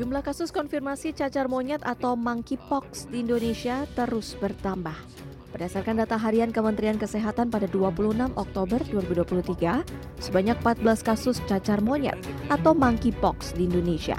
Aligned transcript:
Jumlah 0.00 0.24
kasus 0.24 0.48
konfirmasi 0.48 1.12
cacar 1.12 1.44
monyet 1.44 1.84
atau 1.84 2.16
monkeypox 2.16 3.12
di 3.12 3.20
Indonesia 3.20 3.84
terus 3.92 4.32
bertambah. 4.32 4.96
Berdasarkan 5.52 6.00
data 6.00 6.16
harian 6.16 6.56
Kementerian 6.56 6.96
Kesehatan 6.96 7.52
pada 7.52 7.68
26 7.68 8.32
Oktober 8.32 8.80
2023, 8.80 9.84
sebanyak 10.24 10.56
14 10.64 11.04
kasus 11.04 11.44
cacar 11.44 11.84
monyet 11.84 12.16
atau 12.48 12.72
monkeypox 12.72 13.52
di 13.52 13.68
Indonesia. 13.68 14.16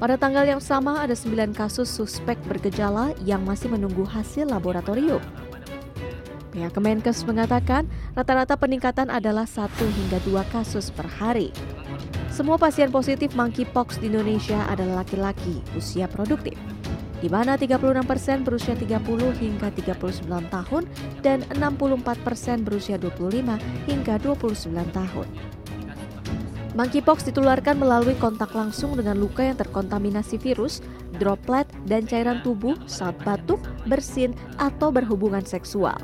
Pada 0.00 0.16
tanggal 0.16 0.48
yang 0.48 0.62
sama 0.64 1.04
ada 1.04 1.12
9 1.12 1.52
kasus 1.52 1.92
suspek 1.92 2.40
bergejala 2.48 3.12
yang 3.20 3.44
masih 3.44 3.68
menunggu 3.68 4.08
hasil 4.08 4.48
laboratorium. 4.48 5.20
Pihak 6.48 6.72
Kemenkes 6.72 7.28
mengatakan 7.28 7.84
rata-rata 8.16 8.56
peningkatan 8.56 9.12
adalah 9.12 9.44
1 9.44 9.68
hingga 9.84 10.16
2 10.24 10.48
kasus 10.48 10.88
per 10.88 11.04
hari. 11.04 11.52
Semua 12.30 12.56
pasien 12.56 12.94
positif 12.94 13.34
monkeypox 13.34 13.98
di 13.98 14.06
Indonesia 14.06 14.62
adalah 14.70 15.02
laki-laki 15.02 15.58
usia 15.74 16.06
produktif 16.06 16.54
di 17.20 17.28
mana 17.28 17.58
36% 17.60 18.08
persen 18.08 18.40
berusia 18.46 18.72
30 18.72 18.96
hingga 19.36 19.68
39 19.76 20.24
tahun 20.48 20.82
dan 21.20 21.44
64% 21.52 22.00
persen 22.24 22.64
berusia 22.64 22.96
25 22.96 23.60
hingga 23.84 24.14
29 24.24 24.72
tahun. 24.72 25.28
Monkeypox 26.70 27.26
ditularkan 27.26 27.82
melalui 27.82 28.14
kontak 28.16 28.54
langsung 28.54 28.94
dengan 28.94 29.18
luka 29.18 29.42
yang 29.42 29.58
terkontaminasi 29.58 30.38
virus, 30.38 30.78
droplet, 31.18 31.66
dan 31.84 32.06
cairan 32.06 32.40
tubuh 32.46 32.78
saat 32.86 33.18
batuk, 33.26 33.58
bersin, 33.90 34.32
atau 34.56 34.94
berhubungan 34.94 35.42
seksual. 35.42 35.98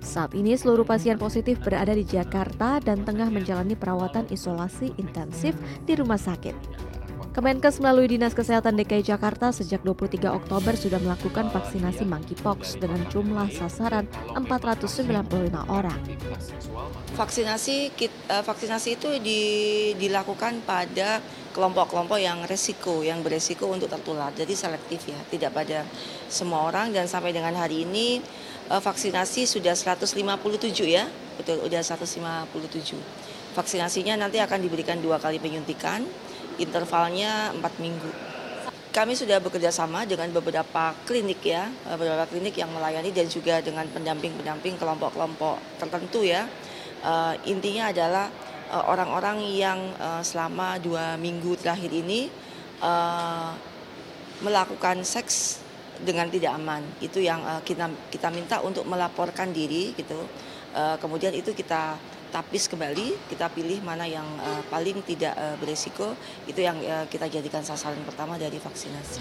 Saat 0.00 0.32
ini 0.32 0.56
seluruh 0.56 0.88
pasien 0.88 1.20
positif 1.20 1.60
berada 1.60 1.92
di 1.92 2.02
Jakarta 2.02 2.80
dan 2.80 3.04
tengah 3.04 3.28
menjalani 3.28 3.76
perawatan 3.76 4.26
isolasi 4.32 4.96
intensif 4.96 5.52
di 5.84 5.92
rumah 5.94 6.18
sakit. 6.18 6.90
Kemenkes 7.30 7.78
melalui 7.78 8.10
Dinas 8.10 8.34
Kesehatan 8.34 8.74
DKI 8.74 9.06
Jakarta 9.14 9.54
sejak 9.54 9.86
23 9.86 10.34
Oktober 10.34 10.74
sudah 10.74 10.98
melakukan 10.98 11.46
vaksinasi 11.54 12.02
monkeypox 12.02 12.82
dengan 12.82 13.06
jumlah 13.06 13.46
sasaran 13.54 14.10
495 14.34 15.30
orang. 15.70 15.94
Vaksinasi 17.14 17.94
eh, 17.94 18.10
vaksinasi 18.42 18.88
itu 18.98 19.10
di, 19.22 19.40
dilakukan 19.94 20.66
pada 20.66 21.22
kelompok-kelompok 21.50 22.18
yang 22.22 22.46
resiko, 22.46 23.02
yang 23.02 23.20
beresiko 23.20 23.66
untuk 23.66 23.90
tertular. 23.90 24.30
Jadi 24.34 24.54
selektif 24.54 25.10
ya, 25.10 25.18
tidak 25.30 25.50
pada 25.54 25.82
semua 26.30 26.66
orang 26.70 26.94
dan 26.94 27.10
sampai 27.10 27.34
dengan 27.34 27.54
hari 27.58 27.82
ini 27.86 28.22
eh, 28.70 28.80
vaksinasi 28.80 29.46
sudah 29.46 29.74
157 29.74 30.14
ya, 30.86 31.04
betul, 31.38 31.62
sudah 31.66 31.82
157. 31.82 32.98
Vaksinasinya 33.50 34.14
nanti 34.14 34.38
akan 34.38 34.62
diberikan 34.62 35.02
dua 35.02 35.18
kali 35.18 35.42
penyuntikan 35.42 36.06
intervalnya 36.62 37.50
empat 37.50 37.82
minggu. 37.82 38.10
Kami 38.90 39.14
sudah 39.14 39.38
bekerja 39.38 39.70
sama 39.70 40.02
dengan 40.02 40.34
beberapa 40.34 40.94
klinik 41.06 41.42
ya, 41.42 41.66
eh, 41.66 41.96
beberapa 41.98 42.26
klinik 42.30 42.54
yang 42.58 42.70
melayani 42.70 43.10
dan 43.10 43.26
juga 43.26 43.58
dengan 43.58 43.86
pendamping-pendamping 43.90 44.78
kelompok-kelompok 44.78 45.82
tertentu 45.82 46.22
ya. 46.22 46.46
Uh, 47.00 47.32
intinya 47.48 47.88
adalah 47.88 48.28
orang-orang 48.70 49.42
yang 49.50 49.78
uh, 49.98 50.22
selama 50.22 50.78
dua 50.78 51.18
minggu 51.18 51.58
terakhir 51.58 51.90
ini 51.90 52.30
uh, 52.80 53.52
melakukan 54.40 55.02
seks 55.02 55.60
dengan 56.00 56.30
tidak 56.32 56.56
aman. 56.56 56.80
Itu 57.02 57.20
yang 57.20 57.44
kita 57.60 57.92
kita 58.08 58.32
minta 58.32 58.64
untuk 58.64 58.88
melaporkan 58.88 59.52
diri 59.52 59.92
gitu. 59.92 60.16
Kemudian 60.72 61.36
itu 61.36 61.52
kita 61.52 61.98
tapis 62.30 62.70
kembali, 62.70 63.18
kita 63.26 63.50
pilih 63.50 63.82
mana 63.82 64.06
yang 64.06 64.24
uh, 64.38 64.62
paling 64.70 65.02
tidak 65.02 65.34
uh, 65.34 65.58
beresiko, 65.58 66.14
itu 66.46 66.62
yang 66.62 66.78
uh, 66.86 67.04
kita 67.10 67.26
jadikan 67.26 67.66
sasaran 67.66 68.00
pertama 68.06 68.38
dari 68.38 68.56
vaksinasi. 68.56 69.20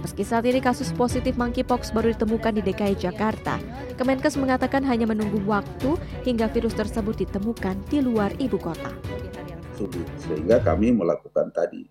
Meski 0.00 0.24
saat 0.24 0.48
ini 0.48 0.64
kasus 0.64 0.90
positif 0.96 1.36
monkeypox 1.36 1.92
baru 1.92 2.16
ditemukan 2.16 2.56
di 2.56 2.62
DKI 2.64 2.96
Jakarta, 2.96 3.60
Kemenkes 4.00 4.40
mengatakan 4.40 4.80
hanya 4.88 5.04
menunggu 5.04 5.40
waktu 5.44 6.00
hingga 6.24 6.48
virus 6.48 6.72
tersebut 6.72 7.20
ditemukan 7.20 7.76
di 7.92 8.00
luar 8.00 8.32
ibu 8.40 8.56
kota. 8.56 8.90
Sehingga 10.24 10.60
kami 10.60 10.92
melakukan 10.92 11.52
tadi 11.52 11.88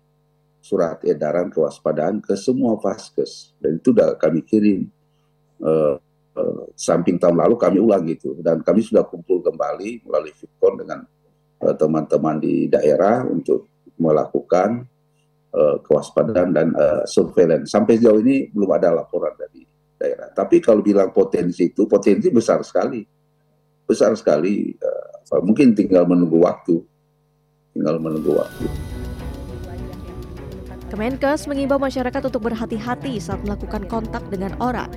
surat 0.62 1.02
edaran 1.06 1.50
kewaspadaan 1.50 2.22
ke 2.22 2.34
semua 2.38 2.78
vaskes 2.78 3.56
dan 3.58 3.78
itu 3.78 3.90
sudah 3.90 4.14
kami 4.18 4.44
kirim 4.46 4.86
uh, 5.62 5.98
Eh, 6.30 6.62
samping 6.78 7.18
tahun 7.18 7.42
lalu 7.42 7.58
kami 7.58 7.82
ulang 7.82 8.06
gitu 8.06 8.38
dan 8.38 8.62
kami 8.62 8.86
sudah 8.86 9.02
kumpul 9.02 9.42
kembali 9.42 10.06
melalui 10.06 10.30
Fitcon 10.30 10.78
dengan 10.78 11.02
eh, 11.58 11.74
teman-teman 11.74 12.38
uh, 12.38 12.42
di 12.42 12.70
daerah 12.70 13.26
untuk 13.26 13.66
melakukan 13.98 14.86
uh, 14.86 14.99
kewaspadaan 15.82 16.54
dan 16.54 16.70
uh, 16.78 17.02
surveillance. 17.06 17.74
Sampai 17.74 17.98
sejauh 17.98 18.22
ini 18.22 18.50
belum 18.54 18.70
ada 18.70 18.94
laporan 18.94 19.34
dari 19.34 19.66
daerah. 19.98 20.30
Tapi 20.30 20.62
kalau 20.62 20.80
bilang 20.80 21.10
potensi 21.10 21.70
itu 21.70 21.90
potensi 21.90 22.30
besar 22.30 22.62
sekali, 22.62 23.02
besar 23.84 24.14
sekali. 24.14 24.74
Uh, 24.78 25.42
mungkin 25.46 25.78
tinggal 25.78 26.06
menunggu 26.10 26.42
waktu, 26.42 26.82
tinggal 27.74 28.02
menunggu 28.02 28.34
waktu. 28.34 28.66
Kemenkes 30.90 31.46
mengimbau 31.46 31.78
masyarakat 31.78 32.22
untuk 32.26 32.50
berhati-hati 32.50 33.22
saat 33.22 33.38
melakukan 33.46 33.86
kontak 33.86 34.26
dengan 34.26 34.58
orang 34.58 34.90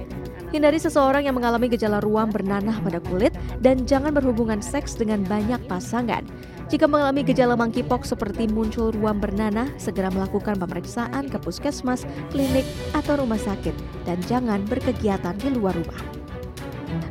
Hindari 0.54 0.78
seseorang 0.78 1.26
yang 1.26 1.34
mengalami 1.34 1.66
gejala 1.66 1.98
ruam 1.98 2.30
bernanah 2.30 2.78
pada 2.86 3.02
kulit 3.02 3.34
dan 3.66 3.90
jangan 3.90 4.14
berhubungan 4.14 4.62
seks 4.62 4.94
dengan 4.94 5.26
banyak 5.26 5.58
pasangan. 5.66 6.22
Jika 6.70 6.86
mengalami 6.86 7.26
gejala 7.26 7.58
monkeypox 7.58 8.14
seperti 8.14 8.46
muncul 8.46 8.94
ruam 8.94 9.18
bernanah, 9.18 9.66
segera 9.82 10.14
melakukan 10.14 10.62
pemeriksaan 10.62 11.26
ke 11.26 11.42
puskesmas, 11.42 12.06
klinik, 12.30 12.70
atau 12.94 13.18
rumah 13.18 13.42
sakit 13.42 13.74
dan 14.06 14.22
jangan 14.30 14.62
berkegiatan 14.70 15.34
di 15.42 15.58
luar 15.58 15.74
rumah. 15.74 16.02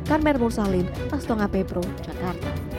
Karmer 0.07 0.39
Mursalim, 0.39 0.87
Pastonga 1.11 1.51
Pebro, 1.51 1.83
Jakarta. 1.99 2.72